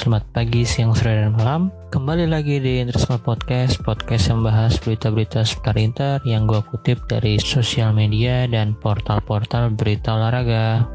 [0.00, 1.68] Selamat pagi, siang, sore, dan malam.
[1.92, 7.36] Kembali lagi di Interisme Podcast Podcast yang bahas berita-berita seputar Inter Yang gue kutip dari
[7.36, 10.88] sosial media dan portal-portal berita olahraga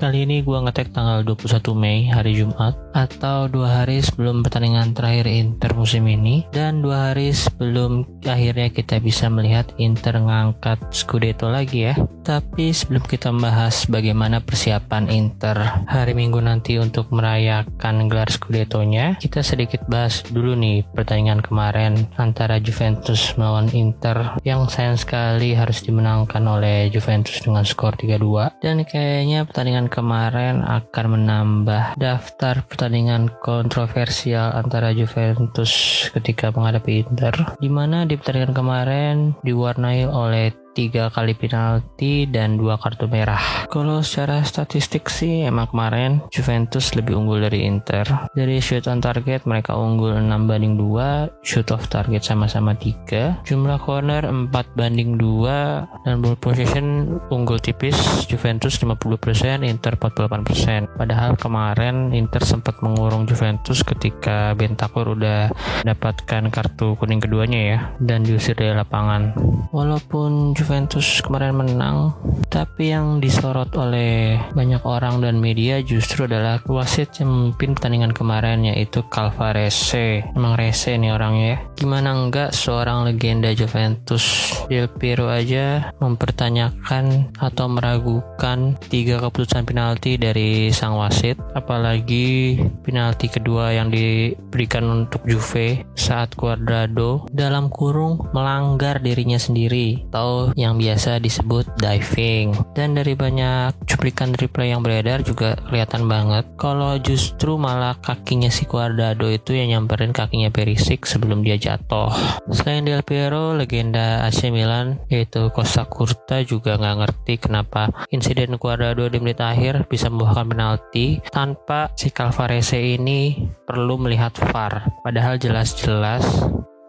[0.00, 5.28] Kali ini gue ngetek tanggal 21 Mei hari Jumat atau dua hari sebelum pertandingan terakhir
[5.28, 11.92] Inter musim ini dan dua hari sebelum akhirnya kita bisa melihat Inter ngangkat Scudetto lagi
[11.92, 11.94] ya.
[12.24, 19.44] Tapi sebelum kita membahas bagaimana persiapan Inter hari Minggu nanti untuk merayakan gelar Scudetto-nya, kita
[19.44, 26.40] sedikit bahas dulu nih pertandingan kemarin antara Juventus melawan Inter yang sayang sekali harus dimenangkan
[26.48, 34.94] oleh Juventus dengan skor 3-2 dan kayaknya pertandingan kemarin akan menambah daftar pertandingan kontroversial antara
[34.94, 42.54] Juventus ketika menghadapi Inter di mana di pertandingan kemarin diwarnai oleh tiga kali penalti dan
[42.54, 43.66] dua kartu merah.
[43.70, 48.06] Kalau secara statistik sih emang kemarin Juventus lebih unggul dari Inter.
[48.34, 53.78] Dari shoot on target mereka unggul 6 banding 2, shoot off target sama-sama 3, jumlah
[53.82, 60.98] corner 4 banding 2 dan ball possession unggul tipis Juventus 50%, Inter 48%.
[60.98, 65.50] Padahal kemarin Inter sempat mengurung Juventus ketika Bentancur udah
[65.82, 69.34] mendapatkan kartu kuning keduanya ya dan diusir dari lapangan.
[69.70, 72.12] Walaupun Juventus kemarin menang,
[72.52, 78.68] tapi yang disorot oleh banyak orang dan media justru adalah wasit yang memimpin pertandingan kemarin
[78.68, 80.20] yaitu Calvarese.
[80.36, 81.58] Emang rese nih orangnya ya.
[81.80, 90.68] Gimana enggak seorang legenda Juventus Del Piero aja mempertanyakan atau meragukan tiga keputusan penalti dari
[90.68, 99.40] sang wasit, apalagi penalti kedua yang diberikan untuk Juve saat Cuadrado dalam kurung melanggar dirinya
[99.40, 102.54] sendiri atau yang biasa disebut diving.
[102.74, 108.64] Dan dari banyak cuplikan replay yang beredar juga kelihatan banget kalau justru malah kakinya si
[108.64, 112.10] Cuadrado itu yang nyamperin kakinya Perisic sebelum dia jatuh.
[112.54, 119.10] Selain Del Piero, legenda AC Milan yaitu Costa Curta juga nggak ngerti kenapa insiden Cuadrado
[119.10, 124.86] di menit akhir bisa membuahkan penalti tanpa si Calvarese ini perlu melihat VAR.
[125.02, 126.22] Padahal jelas-jelas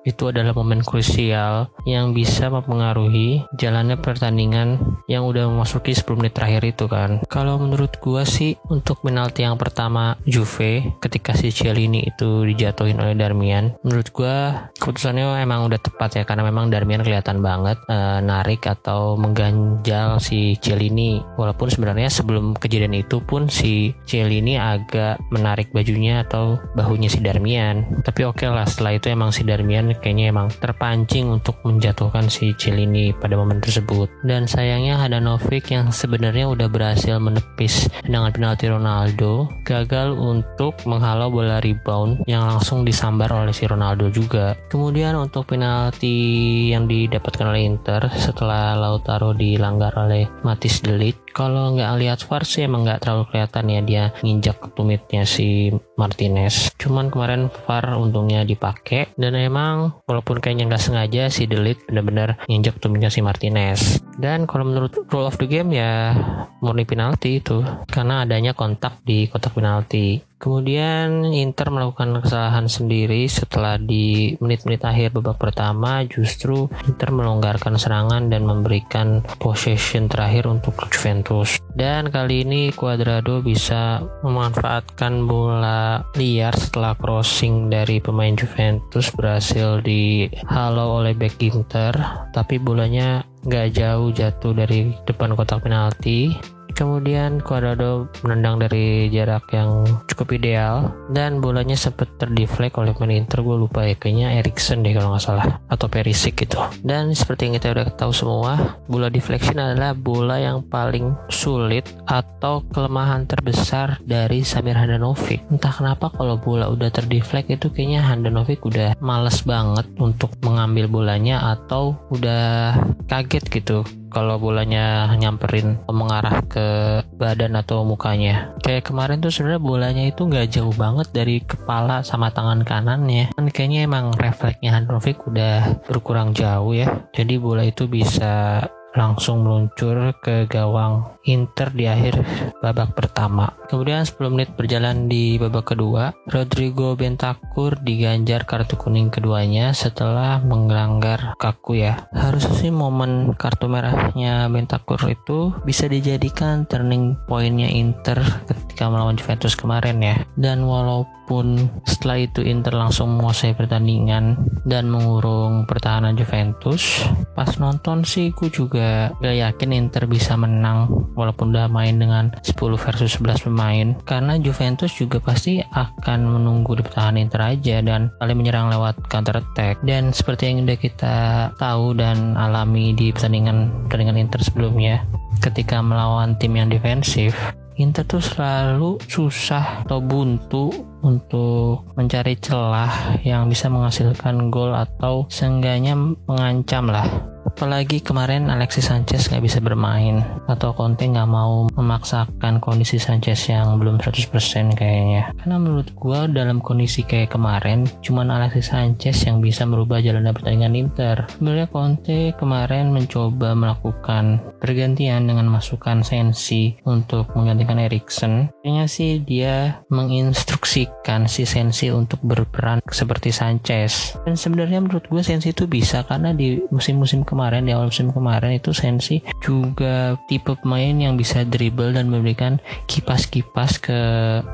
[0.04, 6.64] itu adalah momen krusial yang bisa mempengaruhi jalannya pertandingan yang udah memasuki 10 menit terakhir
[6.66, 7.22] itu kan.
[7.30, 13.14] Kalau menurut gua sih untuk penalti yang pertama Juve ketika si Cialini itu dijatuhin oleh
[13.14, 18.66] Darmian, menurut gua keputusannya emang udah tepat ya karena memang Darmian kelihatan banget e, narik
[18.66, 21.22] atau mengganjal si Cialini.
[21.38, 28.02] Walaupun sebenarnya sebelum kejadian itu pun si Cialini agak menarik bajunya atau bahunya si Darmian.
[28.02, 32.56] Tapi oke okay lah setelah itu emang si Darmian kayaknya emang terpancing untuk menjatuhkan si
[32.56, 34.08] Cilini pada momen tersebut.
[34.24, 41.62] Dan sayangnya Hadanovic yang sebenarnya udah berhasil menepis tendangan penalti Ronaldo gagal untuk menghalau bola
[41.62, 44.58] rebound yang langsung disambar oleh si Ronaldo juga.
[44.72, 51.92] Kemudian untuk penalti yang didapatkan oleh Inter setelah Lautaro dilanggar oleh Matis Delit kalau nggak
[52.00, 56.72] lihat VAR sih emang nggak terlalu kelihatan ya dia nginjak tumitnya si Martinez.
[56.78, 62.80] Cuman kemarin VAR untungnya dipakai dan emang walaupun kayaknya nggak sengaja si Delit benar-benar nginjak
[62.80, 64.00] tumitnya si Martinez.
[64.20, 66.14] Dan kalau menurut rule of the game ya
[66.62, 70.31] murni penalti itu karena adanya kontak di kotak penalti.
[70.42, 78.26] Kemudian Inter melakukan kesalahan sendiri setelah di menit-menit akhir babak pertama justru Inter melonggarkan serangan
[78.34, 81.62] dan memberikan possession terakhir untuk Juventus.
[81.78, 91.06] Dan kali ini Cuadrado bisa memanfaatkan bola liar setelah crossing dari pemain Juventus berhasil dihalau
[91.06, 91.94] oleh back Inter
[92.34, 96.34] tapi bolanya nggak jauh jatuh dari depan kotak penalti
[96.74, 103.44] Kemudian Cuadrado menendang dari jarak yang cukup ideal dan bolanya sempat terdeflect oleh pemain Inter
[103.44, 106.58] gue lupa ya kayaknya Erikson deh kalau nggak salah atau Perisic gitu.
[106.82, 112.66] Dan seperti yang kita udah tahu semua, bola deflection adalah bola yang paling sulit atau
[112.72, 115.44] kelemahan terbesar dari Samir Handanovic.
[115.52, 121.54] Entah kenapa kalau bola udah terdeflect itu kayaknya Handanovic udah males banget untuk mengambil bolanya
[121.54, 122.76] atau udah
[123.06, 128.52] kaget gitu kalau bolanya nyamperin mengarah ke badan atau mukanya.
[128.60, 133.32] Kayak kemarin tuh sebenarnya bolanya itu nggak jauh banget dari kepala sama tangan kanannya.
[133.32, 137.08] Kan kayaknya emang refleksnya Handrovic udah berkurang jauh ya.
[137.16, 142.20] Jadi bola itu bisa langsung meluncur ke gawang Inter di akhir
[142.60, 143.54] babak pertama.
[143.70, 151.38] Kemudian 10 menit berjalan di babak kedua, Rodrigo Bentancur diganjar kartu kuning keduanya setelah melanggar
[151.38, 152.10] kaku ya.
[152.12, 159.54] Harusnya sih momen kartu merahnya Bentancur itu bisa dijadikan turning pointnya Inter ketika melawan Juventus
[159.54, 160.18] kemarin ya.
[160.36, 167.06] Dan walaupun setelah itu Inter langsung menguasai pertandingan dan mengurung pertahanan Juventus,
[167.38, 168.81] pas nonton sih gue juga
[169.22, 173.88] gak yakin Inter bisa menang walaupun udah main dengan 10 versus 11 pemain.
[174.04, 179.40] Karena Juventus juga pasti akan menunggu di pertahanan Inter aja dan paling menyerang lewat counter
[179.40, 179.80] attack.
[179.86, 181.16] Dan seperti yang udah kita
[181.56, 185.06] tahu dan alami di pertandingan pertandingan Inter sebelumnya
[185.42, 187.34] ketika melawan tim yang defensif
[187.80, 190.70] Inter tuh selalu susah atau buntu
[191.02, 195.98] untuk mencari celah yang bisa menghasilkan gol atau seenggaknya
[196.30, 202.98] mengancam lah Apalagi kemarin Alexis Sanchez nggak bisa bermain atau Conte nggak mau memaksakan kondisi
[202.98, 204.32] Sanchez yang belum 100%
[204.74, 205.36] kayaknya.
[205.38, 210.80] Karena menurut gua dalam kondisi kayak kemarin cuman Alexis Sanchez yang bisa merubah jalannya pertandingan
[210.80, 211.28] Inter.
[211.38, 218.48] Sebenarnya Conte kemarin mencoba melakukan pergantian dengan masukan Sensi untuk menggantikan Erikson.
[218.64, 219.56] Kayaknya sih dia
[219.92, 224.18] menginstruksikan si Sensi untuk berperan seperti Sanchez.
[224.24, 228.14] Dan sebenarnya menurut gue Sensi itu bisa karena di musim-musim kemarin kemarin di awal musim
[228.14, 234.00] kemarin itu Sensi juga tipe pemain yang bisa dribble dan memberikan kipas-kipas ke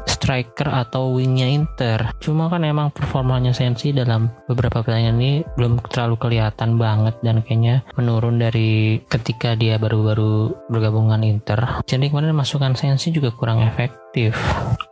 [0.08, 2.16] striker atau wingnya Inter.
[2.24, 7.84] Cuma kan emang performanya Sensi dalam beberapa pertandingan ini belum terlalu kelihatan banget dan kayaknya
[8.00, 11.84] menurun dari ketika dia baru-baru bergabungan Inter.
[11.84, 14.07] Jadi kemarin masukan Sensi juga kurang efektif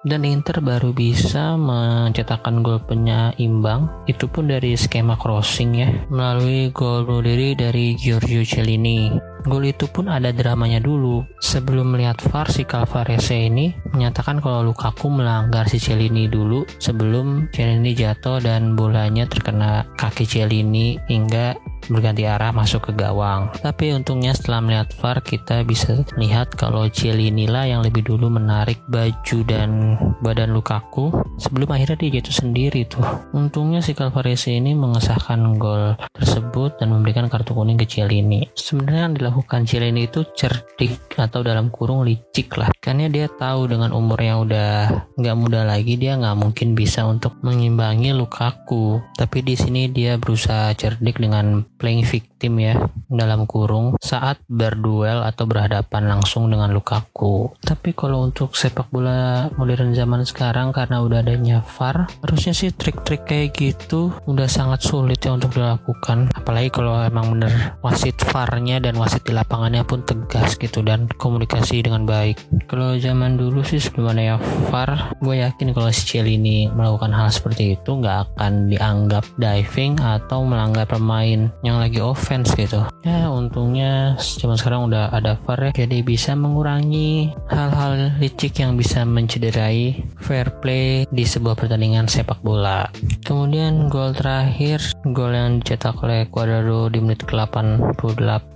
[0.06, 5.90] dan Inter baru bisa mencetakkan gol penyeimbang itu pun dari skema crossing ya.
[6.14, 9.18] Melalui gol bunuh dari Giorgio Cellini.
[9.46, 11.26] Gol itu pun ada dramanya dulu.
[11.42, 17.94] Sebelum melihat VAR, si Calvarese ini menyatakan kalau Lukaku melanggar si Cellini dulu sebelum Cellini
[17.94, 21.58] jatuh dan bolanya terkena kaki Cellini hingga
[21.90, 23.50] berganti arah masuk ke gawang.
[23.60, 28.82] Tapi untungnya setelah melihat VAR kita bisa lihat kalau Cielini lah yang lebih dulu menarik
[28.90, 33.04] baju dan badan Lukaku sebelum akhirnya dia jatuh sendiri tuh.
[33.36, 38.48] Untungnya si Calvarese ini mengesahkan gol tersebut dan memberikan kartu kuning ke Cielini.
[38.56, 42.70] Sebenarnya yang dilakukan Cielini itu cerdik atau dalam kurung licik lah.
[42.80, 47.38] Karena dia tahu dengan umur yang udah nggak muda lagi dia nggak mungkin bisa untuk
[47.42, 49.02] mengimbangi Lukaku.
[49.16, 52.76] Tapi di sini dia berusaha cerdik dengan playing victim ya
[53.12, 57.54] dalam kurung saat berduel atau berhadapan langsung dengan Lukaku.
[57.62, 63.28] Tapi kalau untuk sepak bola modern zaman sekarang karena udah adanya VAR, harusnya sih trik-trik
[63.28, 66.32] kayak gitu udah sangat sulit ya untuk dilakukan.
[66.34, 71.86] Apalagi kalau emang bener wasit VAR-nya dan wasit di lapangannya pun tegas gitu dan komunikasi
[71.86, 72.40] dengan baik.
[72.66, 74.38] Kalau zaman dulu sih sebelum adanya
[74.70, 80.48] VAR, gue yakin kalau si ini melakukan hal seperti itu nggak akan dianggap diving atau
[80.48, 82.86] melanggar pemain yang lagi offense gitu.
[83.02, 85.86] Ya untungnya zaman sekarang udah ada VAR ya.
[85.86, 92.86] Jadi bisa mengurangi hal-hal licik yang bisa mencederai fair play di sebuah pertandingan sepak bola.
[93.26, 98.56] Kemudian gol terakhir gol yang dicetak oleh Cuadrado di menit ke-88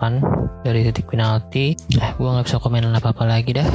[0.62, 1.74] dari titik penalti.
[1.98, 3.68] Eh gue nggak bisa komen apa-apa lagi dah.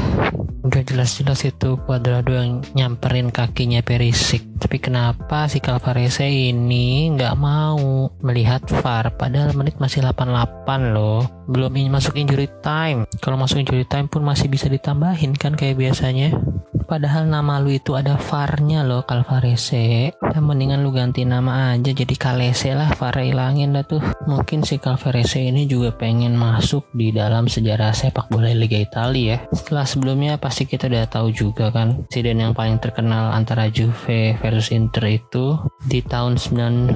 [0.65, 8.09] Udah jelas-jelas itu Cuadrado yang nyamperin kakinya Perisik tapi kenapa si Calvarese ini nggak mau
[8.25, 11.25] melihat VAR padahal menit masih 88 loh.
[11.49, 13.09] Belum masuk injury time.
[13.25, 16.37] Kalau masuk injury time pun masih bisa ditambahin kan kayak biasanya
[16.85, 20.13] Padahal nama lu itu ada VAR-nya loh Calvarese.
[20.13, 24.05] Ya mendingan lu ganti nama aja jadi Kalese lah VAR hilangin dah tuh.
[24.29, 29.37] Mungkin si Calvarese ini juga pengen masuk di dalam sejarah sepak bola Liga Italia ya.
[29.57, 34.69] Setelah sebelumnya pasti kita udah tahu juga kan insiden yang paling terkenal antara Juve versus
[34.75, 35.57] Inter itu
[35.89, 36.93] di tahun 98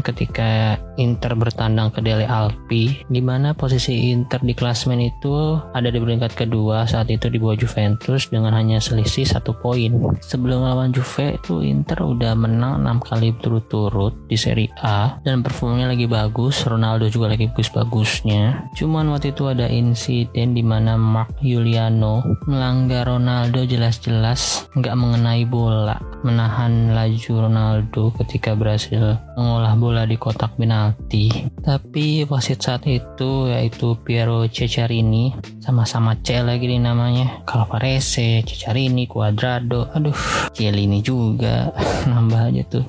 [0.00, 6.00] ketika Inter bertandang ke Dele Alpi di mana posisi Inter di klasmen itu ada di
[6.00, 9.90] peringkat kedua saat itu di bawah Juventus dengan hanya selisih satu poin.
[10.22, 15.92] Sebelum melawan Juve itu Inter udah menang 6 kali berturut-turut di Serie A dan performanya
[15.92, 16.62] lagi bagus.
[16.62, 18.72] Ronaldo juga lagi bagus-bagusnya.
[18.78, 25.98] Cuman waktu itu ada insiden di mana Mark Juliano melanggar Ronaldo jelas-jelas nggak mengenai bola,
[26.22, 31.28] menahan laju Ronaldo ketika berhasil mengolah bola di kotak penalti.
[31.60, 37.44] Tapi wasit saat itu yaitu Piero Cecarini sama-sama C lagi di namanya.
[37.44, 40.16] Calvarese, Cecarini, Cuadrado aduh
[40.56, 41.70] ini juga
[42.10, 42.84] nambah aja tuh.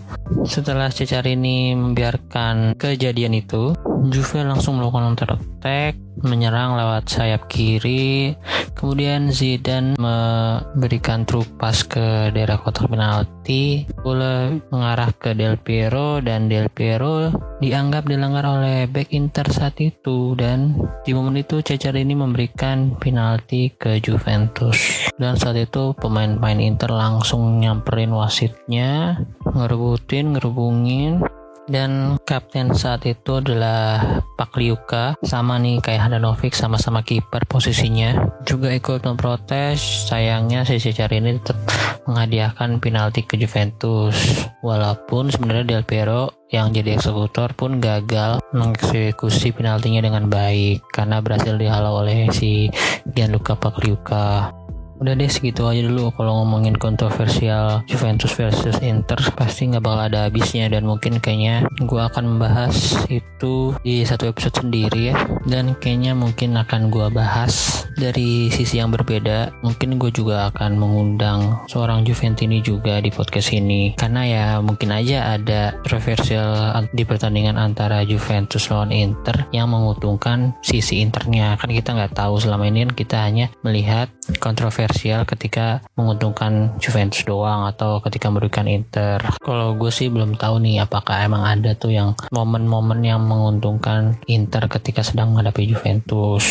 [0.48, 3.76] Setelah Cecar ini membiarkan kejadian itu
[4.08, 8.34] Juve langsung melakukan counter attack menyerang lewat sayap kiri.
[8.78, 13.90] Kemudian Zidane memberikan true pass ke daerah kotak penalti.
[14.06, 20.38] Bola mengarah ke Del Piero dan Del Piero dianggap dilanggar oleh back Inter saat itu
[20.38, 25.10] dan di momen itu Cecar ini memberikan penalti ke Juventus.
[25.18, 31.26] Dan saat itu pemain-pemain Inter langsung nyamperin wasitnya, ngerebutin, ngerubungin
[31.68, 34.00] dan kapten saat itu adalah
[34.40, 38.16] Pak Liuka sama nih kayak Handanovic sama-sama kiper posisinya.
[38.48, 41.60] Juga ikut memprotes sayangnya si Cecari ini tetap
[42.08, 44.16] menghadiahkan penalti ke Juventus.
[44.64, 51.60] Walaupun sebenarnya Del Piero yang jadi eksekutor pun gagal mengeksekusi penaltinya dengan baik karena berhasil
[51.60, 52.72] dihalau oleh si
[53.12, 54.56] Gianluca Pagliuca
[54.98, 56.10] Udah deh segitu aja dulu.
[56.14, 60.70] Kalau ngomongin kontroversial Juventus versus Inter pasti nggak bakal ada habisnya.
[60.74, 65.16] Dan mungkin kayaknya gue akan membahas itu di satu episode sendiri ya.
[65.46, 69.54] Dan kayaknya mungkin akan gue bahas dari sisi yang berbeda.
[69.62, 73.94] Mungkin gue juga akan mengundang seorang Juventini juga di podcast ini.
[73.98, 81.06] Karena ya mungkin aja ada kontroversial di pertandingan antara Juventus lawan Inter yang menguntungkan sisi
[81.06, 81.54] Internya.
[81.62, 87.66] Kan kita nggak tahu selama ini kan kita hanya melihat kontroversial ketika menguntungkan Juventus doang
[87.72, 89.24] atau ketika merugikan Inter.
[89.40, 94.68] Kalau gue sih belum tahu nih apakah emang ada tuh yang momen-momen yang menguntungkan Inter
[94.68, 96.44] ketika sedang menghadapi Juventus.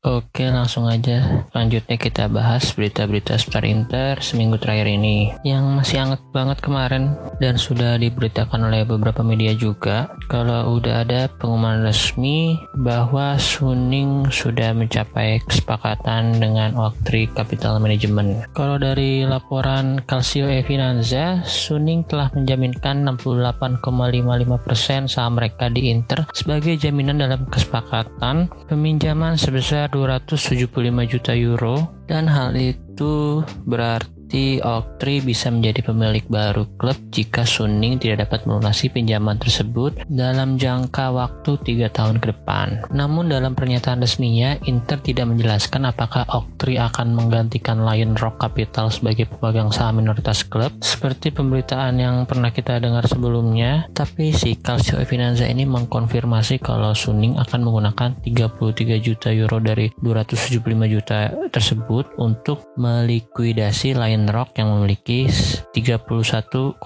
[0.00, 1.44] Oke langsung aja.
[1.52, 7.60] Selanjutnya kita bahas berita-berita seputar Inter seminggu terakhir ini Yang masih hangat banget kemarin Dan
[7.60, 10.08] sudah diberitakan oleh beberapa media juga.
[10.32, 18.56] Kalau udah ada pengumuman resmi Bahwa Suning sudah mencapai kesepakatan dengan Oaktri Capital Management.
[18.56, 26.80] Kalau dari laporan Calcio e Finanza Suning telah menjaminkan 68,55% saham mereka di Inter Sebagai
[26.80, 30.70] jaminan dalam kesepakatan Peminjaman sebesar 275
[31.10, 31.90] juta euro.
[32.06, 38.46] Dan hal itu berarti berarti Oktri bisa menjadi pemilik baru klub jika Suning tidak dapat
[38.46, 42.86] melunasi pinjaman tersebut dalam jangka waktu tiga tahun ke depan.
[42.94, 49.26] Namun dalam pernyataan resminya, Inter tidak menjelaskan apakah Oktri akan menggantikan Lion Rock Capital sebagai
[49.26, 55.42] pemegang saham minoritas klub seperti pemberitaan yang pernah kita dengar sebelumnya, tapi si Calcio Finanza
[55.50, 63.98] ini mengkonfirmasi kalau Suning akan menggunakan 33 juta euro dari 275 juta tersebut untuk melikuidasi
[63.98, 65.30] Lion Rock yang memiliki
[65.72, 66.82] 31,05%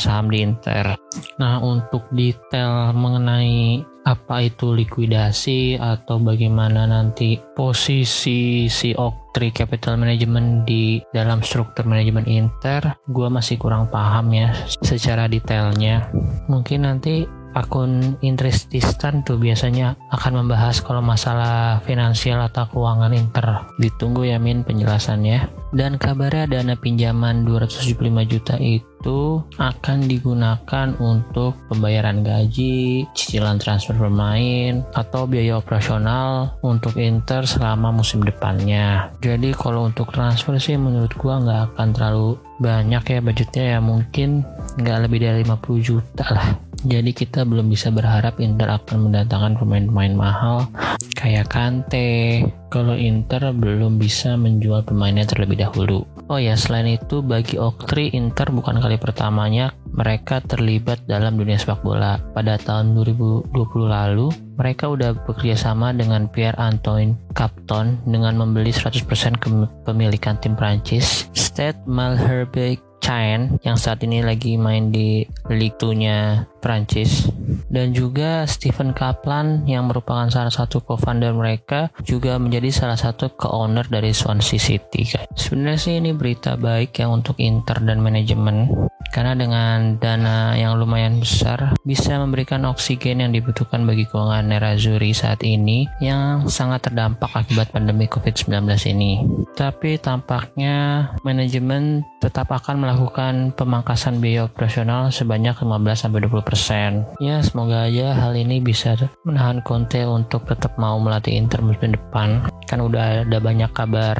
[0.00, 0.96] saham di Inter.
[1.36, 10.64] Nah, untuk detail mengenai apa itu likuidasi atau bagaimana nanti posisi si Oktri Capital Management
[10.64, 14.48] di dalam struktur manajemen Inter, gue masih kurang paham ya
[14.80, 16.08] secara detailnya.
[16.48, 23.66] Mungkin nanti akun Intrististan tuh biasanya akan membahas kalau masalah finansial atau keuangan Inter.
[23.80, 25.70] Ditunggu ya Min penjelasannya.
[25.70, 34.82] Dan kabarnya dana pinjaman 275 juta itu akan digunakan untuk pembayaran gaji, cicilan transfer pemain,
[34.98, 39.14] atau biaya operasional untuk Inter selama musim depannya.
[39.22, 42.30] Jadi kalau untuk transfer sih menurut gua nggak akan terlalu
[42.60, 44.44] banyak ya budgetnya ya mungkin
[44.76, 46.48] nggak lebih dari 50 juta lah
[46.80, 50.64] jadi kita belum bisa berharap Inter akan mendatangkan pemain-pemain mahal
[51.12, 52.48] kayak Kante.
[52.72, 56.08] Kalau Inter belum bisa menjual pemainnya terlebih dahulu.
[56.30, 61.82] Oh ya, selain itu bagi Oktri Inter bukan kali pertamanya mereka terlibat dalam dunia sepak
[61.82, 62.22] bola.
[62.30, 63.50] Pada tahun 2020
[63.90, 69.10] lalu, mereka udah bekerja sama dengan Pierre Antoine Capton dengan membeli 100%
[69.42, 71.26] kepemilikan tim Prancis.
[71.34, 77.29] Stade Malherbe Caen yang saat ini lagi main di Ligue 2-nya Prancis
[77.70, 83.86] dan juga Stephen Kaplan yang merupakan salah satu co-founder mereka juga menjadi salah satu co-owner
[83.86, 85.06] dari Swansea City.
[85.38, 88.68] Sebenarnya sih ini berita baik ya untuk Inter dan manajemen
[89.10, 95.42] karena dengan dana yang lumayan besar bisa memberikan oksigen yang dibutuhkan bagi keuangan Nerazzurri saat
[95.42, 99.22] ini yang sangat terdampak akibat pandemi COVID-19 ini.
[99.58, 107.18] Tapi tampaknya manajemen tetap akan melakukan pemangkasan biaya operasional sebanyak 15-20%.
[107.18, 108.94] Ya semoga aja hal ini bisa
[109.26, 112.46] menahan Conte untuk tetap mau melatih Inter musim depan.
[112.70, 114.16] Kan udah ada banyak kabar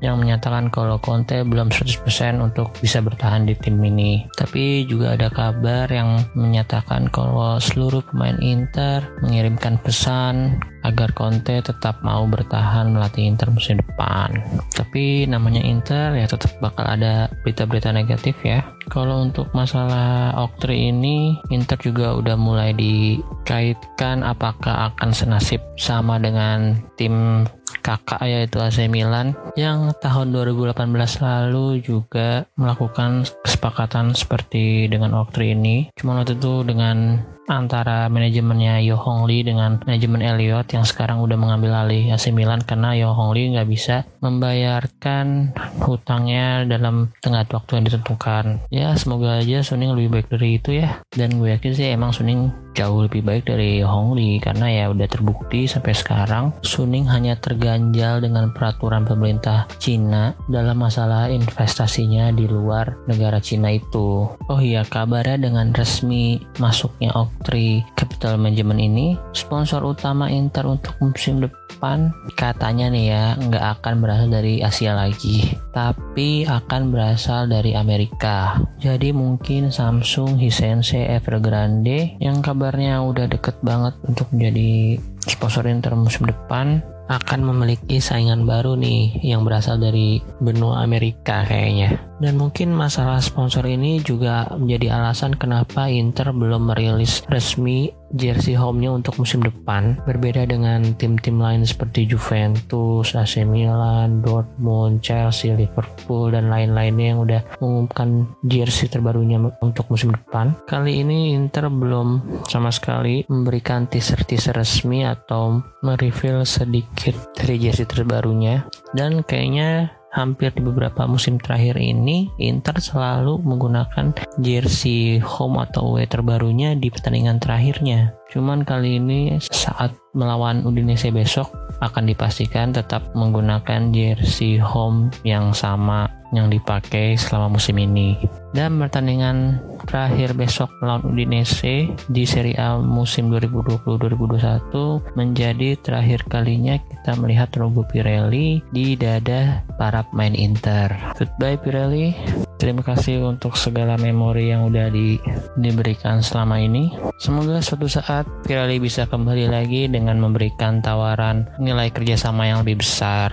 [0.00, 4.29] yang menyatakan kalau Conte belum 100% untuk bisa bertahan di tim ini.
[4.36, 12.00] Tapi juga ada kabar yang menyatakan kalau seluruh pemain Inter mengirimkan pesan agar Conte tetap
[12.00, 14.32] mau bertahan melatih Inter musim depan.
[14.72, 18.64] Tapi namanya Inter ya tetap bakal ada berita-berita negatif ya.
[18.88, 26.80] Kalau untuk masalah Oktri ini, Inter juga udah mulai dikaitkan apakah akan senasib sama dengan
[26.96, 27.46] tim
[27.80, 30.76] kakak yaitu AC Milan yang tahun 2018
[31.20, 35.90] lalu juga melakukan kesepakatan seperti dengan Oktri ini.
[35.96, 41.34] Cuma waktu itu dengan antara manajemennya Yo Hong Lee dengan manajemen Elliot yang sekarang udah
[41.34, 45.50] mengambil alih AC Milan karena Yo Hong Lee nggak bisa membayarkan
[45.82, 48.44] hutangnya dalam tengah waktu yang ditentukan.
[48.70, 51.02] Ya semoga aja Suning lebih baik dari itu ya.
[51.10, 55.08] Dan gue yakin sih emang Suning jauh lebih baik dari Hong Lee karena ya udah
[55.10, 62.94] terbukti sampai sekarang Suning hanya terganjal dengan peraturan pemerintah Cina dalam masalah investasinya di luar
[63.10, 64.30] negara Cina itu.
[64.30, 71.40] Oh iya kabarnya dengan resmi masuknya Oaktree Capital Management ini sponsor utama Inter untuk musim
[71.40, 78.60] depan katanya nih ya nggak akan berasal dari Asia lagi tapi akan berasal dari Amerika.
[78.76, 86.28] Jadi mungkin Samsung, Hisense, Evergrande yang kabarnya udah deket banget untuk menjadi sponsor Inter musim
[86.28, 92.09] depan akan memiliki saingan baru nih yang berasal dari benua Amerika kayaknya.
[92.20, 98.92] Dan mungkin masalah sponsor ini juga menjadi alasan kenapa Inter belum merilis resmi jersey home-nya
[98.92, 99.96] untuk musim depan.
[100.04, 107.40] Berbeda dengan tim-tim lain seperti Juventus, AC Milan, Dortmund, Chelsea, Liverpool, dan lain-lainnya yang udah
[107.62, 110.52] mengumumkan jersey terbarunya untuk musim depan.
[110.66, 118.66] Kali ini Inter belum sama sekali memberikan teaser-teaser resmi atau mereveal sedikit dari jersey terbarunya.
[118.90, 126.06] Dan kayaknya hampir di beberapa musim terakhir ini Inter selalu menggunakan jersey home atau away
[126.10, 128.14] terbarunya di pertandingan terakhirnya.
[128.30, 131.50] Cuman kali ini saat melawan Udinese besok
[131.80, 138.18] akan dipastikan tetap menggunakan jersey home yang sama yang dipakai selama musim ini.
[138.50, 147.14] Dan pertandingan terakhir besok melawan Udinese di Serie A musim 2020-2021 menjadi terakhir kalinya kita
[147.18, 150.90] melihat logo Pirelli di dada para pemain Inter.
[151.14, 152.14] Goodbye Pirelli.
[152.60, 155.16] Terima kasih untuk segala memori yang udah di,
[155.56, 156.92] diberikan selama ini.
[157.16, 163.32] Semoga suatu saat Pirelli bisa kembali lagi dengan memberikan tawaran nilai kerjasama yang lebih besar.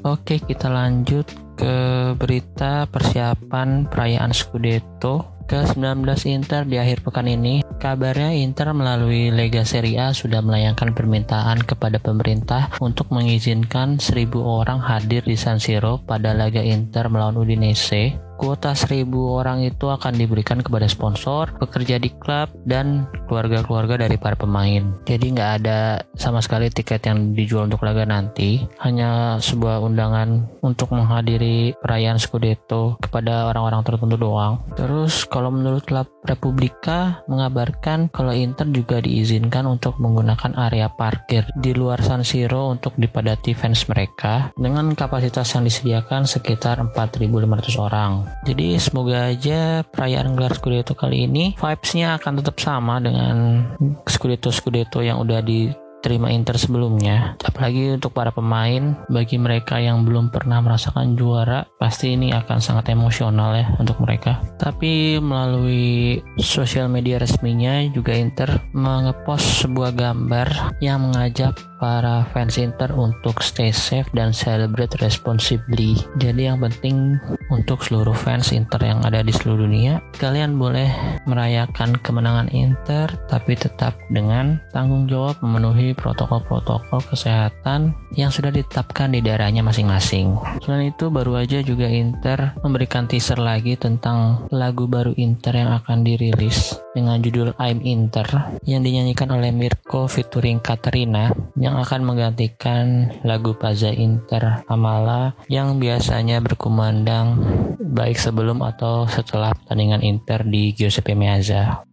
[0.00, 1.76] Oke, kita lanjut ke
[2.16, 7.60] berita persiapan perayaan Scudetto ke-19 Inter di akhir pekan ini.
[7.82, 14.78] Kabarnya Inter melalui Lega Serie A sudah melayangkan permintaan kepada pemerintah untuk mengizinkan 1000 orang
[14.78, 20.64] hadir di San Siro pada laga Inter melawan Udinese Kuota 1000 orang itu akan diberikan
[20.64, 24.96] kepada sponsor, pekerja di klub, dan keluarga-keluarga dari para pemain.
[25.04, 30.96] Jadi nggak ada sama sekali tiket yang dijual untuk laga nanti, hanya sebuah undangan untuk
[30.96, 34.64] menghadiri perayaan Scudetto kepada orang-orang tertentu doang.
[34.72, 41.76] Terus kalau menurut klub Republika mengabarkan kalau Inter juga diizinkan untuk menggunakan area parkir di
[41.76, 48.29] luar San Siro untuk dipadati fans mereka dengan kapasitas yang disediakan sekitar 4.500 orang.
[48.46, 53.66] Jadi semoga aja perayaan gelar Scudetto kali ini vibes-nya akan tetap sama dengan
[54.08, 55.68] Scudetto-Scudetto yang udah di
[56.00, 57.36] terima Inter sebelumnya.
[57.44, 62.90] Apalagi untuk para pemain, bagi mereka yang belum pernah merasakan juara, pasti ini akan sangat
[62.96, 64.40] emosional ya untuk mereka.
[64.56, 72.92] Tapi melalui sosial media resminya juga Inter mengepost sebuah gambar yang mengajak para fans Inter
[72.92, 75.96] untuk stay safe dan celebrate responsibly.
[76.20, 77.16] Jadi yang penting
[77.48, 80.92] untuk seluruh fans Inter yang ada di seluruh dunia, kalian boleh
[81.24, 89.24] merayakan kemenangan Inter tapi tetap dengan tanggung jawab memenuhi protokol-protokol kesehatan yang sudah ditetapkan di
[89.24, 90.36] daerahnya masing-masing.
[90.60, 96.04] Selain itu baru aja juga Inter memberikan teaser lagi tentang lagu baru Inter yang akan
[96.04, 98.26] dirilis dengan judul I'm Inter
[98.66, 106.42] yang dinyanyikan oleh Mirko featuring Katerina yang akan menggantikan lagu Paza Inter Amala yang biasanya
[106.42, 107.38] berkumandang
[107.78, 111.89] baik sebelum atau setelah pertandingan Inter di Giuseppe Meazza.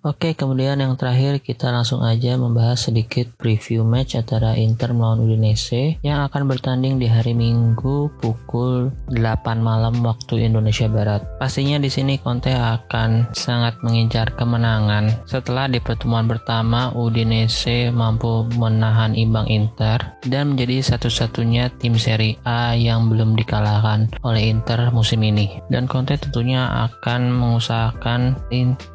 [0.00, 6.00] Oke, kemudian yang terakhir kita langsung aja membahas sedikit preview match antara Inter melawan Udinese
[6.00, 11.20] yang akan bertanding di hari Minggu pukul 8 malam waktu Indonesia Barat.
[11.36, 19.12] Pastinya di sini Conte akan sangat mengincar kemenangan setelah di pertemuan pertama Udinese mampu menahan
[19.12, 25.60] imbang Inter dan menjadi satu-satunya tim Serie A yang belum dikalahkan oleh Inter musim ini.
[25.68, 28.40] Dan Conte tentunya akan mengusahakan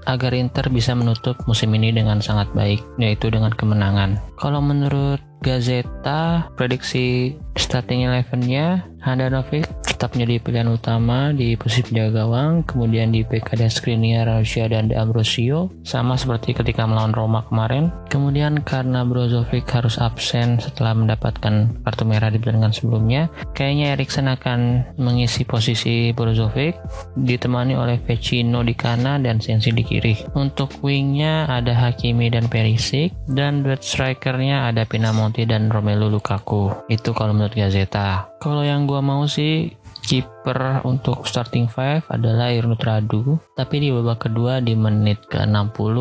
[0.09, 4.15] agar Inter bisa menutup musim ini dengan sangat baik, yaitu dengan kemenangan.
[4.39, 12.67] Kalau menurut Gazeta, prediksi starting eleven-nya Handanovic tetap menjadi pilihan utama di posisi penjaga gawang,
[12.67, 17.93] kemudian di PK dan Skriniar, Rusia dan De Ambrosio, sama seperti ketika melawan Roma kemarin.
[18.11, 24.59] Kemudian karena Brozovic harus absen setelah mendapatkan kartu merah di pertandingan sebelumnya, kayaknya Eriksen akan
[24.99, 26.75] mengisi posisi Brozovic,
[27.15, 30.17] ditemani oleh Vecino di kanan dan Sensi di kiri.
[30.35, 36.73] Untuk wingnya ada Hakimi dan Perisic, dan duet strikernya ada Pinamonti dan Romelu Lukaku.
[36.91, 38.27] Itu kalau menurut Gazeta.
[38.43, 39.75] Kalau yang gua mau sih
[40.07, 45.97] kiper untuk starting five adalah Irnut Radu, tapi di babak kedua di menit ke-60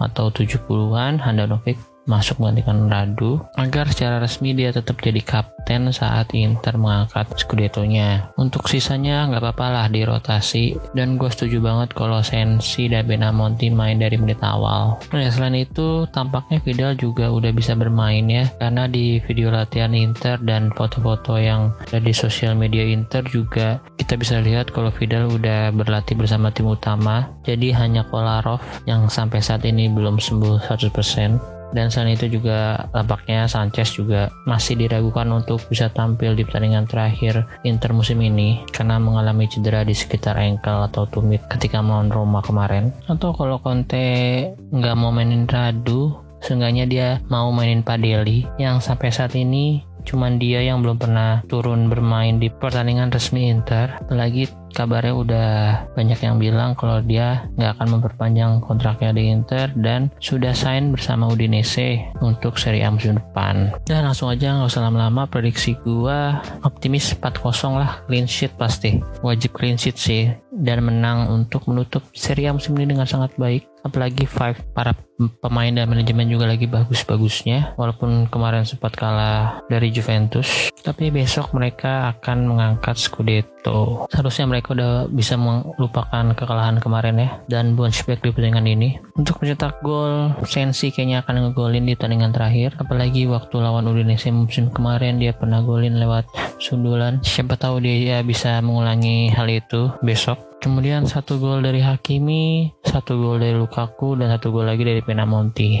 [0.00, 1.76] atau 70-an Handanovic
[2.10, 8.34] masuk menggantikan Radu agar secara resmi dia tetap jadi kapten saat Inter mengangkat Scudetto-nya.
[8.34, 14.02] Untuk sisanya nggak apa-apa lah dirotasi dan gue setuju banget kalau Sensi dan Benamonti main
[14.02, 14.98] dari menit awal.
[15.14, 20.42] Nah selain itu tampaknya Vidal juga udah bisa bermain ya karena di video latihan Inter
[20.42, 25.70] dan foto-foto yang ada di sosial media Inter juga kita bisa lihat kalau Vidal udah
[25.70, 31.88] berlatih bersama tim utama jadi hanya Kolarov yang sampai saat ini belum sembuh 100% dan
[31.88, 37.94] selain itu juga tampaknya Sanchez juga masih diragukan untuk bisa tampil di pertandingan terakhir Inter
[37.94, 42.90] musim ini karena mengalami cedera di sekitar ankle atau tumit ketika melawan Roma kemarin.
[43.06, 49.36] Atau kalau Conte nggak mau mainin Radu seenggaknya dia mau mainin Padeli yang sampai saat
[49.36, 54.00] ini cuman dia yang belum pernah turun bermain di pertandingan resmi Inter.
[54.00, 55.50] Apalagi kabarnya udah
[55.94, 61.30] banyak yang bilang kalau dia nggak akan memperpanjang kontraknya di Inter dan sudah sign bersama
[61.30, 63.70] Udinese untuk Serie A musim depan.
[63.86, 68.98] Dan langsung aja nggak usah lama-lama prediksi gua optimis 4-0 lah clean sheet pasti.
[69.22, 73.69] Wajib clean sheet sih dan menang untuk menutup Serie A musim ini dengan sangat baik.
[73.82, 74.94] Apalagi Five para
[75.28, 82.16] pemain dan manajemen juga lagi bagus-bagusnya walaupun kemarin sempat kalah dari Juventus tapi besok mereka
[82.16, 84.08] akan mengangkat Scudetto.
[84.08, 88.96] Seharusnya mereka udah bisa melupakan kekalahan kemarin ya dan bounce back di pertandingan ini.
[89.12, 92.80] Untuk mencetak gol, Sensi kayaknya akan ngegolin di pertandingan terakhir.
[92.80, 97.20] Apalagi waktu lawan Udinese musim kemarin dia pernah golin lewat sundulan.
[97.20, 100.49] Siapa tahu dia ya bisa mengulangi hal itu besok.
[100.60, 105.80] Kemudian satu gol dari Hakimi, satu gol dari Lukaku, dan satu gol lagi dari Penamonti.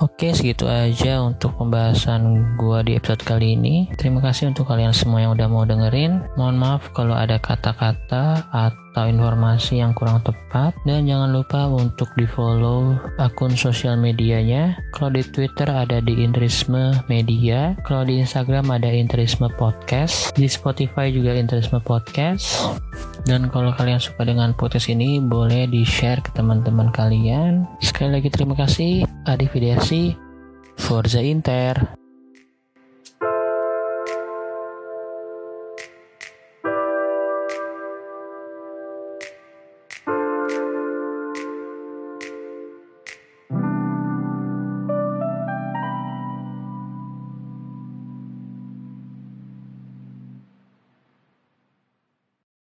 [0.00, 3.84] Oke, segitu aja untuk pembahasan gua di episode kali ini.
[4.00, 6.24] Terima kasih untuk kalian semua yang udah mau dengerin.
[6.40, 12.98] Mohon maaf kalau ada kata-kata atau informasi yang kurang tepat dan jangan lupa untuk di-follow
[13.22, 14.78] akun sosial medianya.
[14.96, 21.12] Kalau di Twitter ada di Intrisme Media, kalau di Instagram ada Intrisme Podcast, di Spotify
[21.14, 22.74] juga Intrisme Podcast.
[23.28, 27.68] Dan kalau kalian suka dengan podcast ini, boleh di-share ke teman-teman kalian.
[27.84, 29.04] Sekali lagi terima kasih.
[29.28, 30.16] Adi Fidiasi,
[30.80, 31.99] Forza Inter.